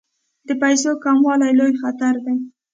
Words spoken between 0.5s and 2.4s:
پیسو کموالی لوی خطر دی.